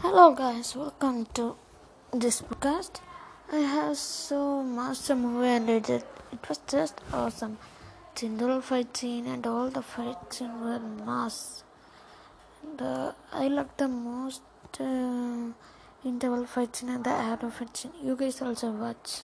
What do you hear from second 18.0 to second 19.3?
You guys also watch.